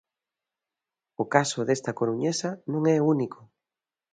O 1.21 1.23
caso 1.33 1.59
desta 1.67 1.95
coruñesa 1.99 2.49
non 2.71 2.81
é 2.95 2.97
único. 3.13 3.39